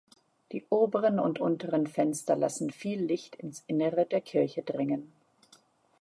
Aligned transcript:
Die 0.51 0.65
oberen 0.71 1.19
und 1.19 1.39
unteren 1.39 1.85
Fenster 1.85 2.35
lassen 2.35 2.71
viel 2.71 3.03
Licht 3.05 3.35
ins 3.35 3.63
Innere 3.67 4.07
der 4.07 4.21
Kirche 4.21 4.63
dringen. 4.63 5.13